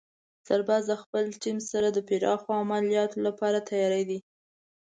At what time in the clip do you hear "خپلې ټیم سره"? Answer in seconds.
1.01-1.87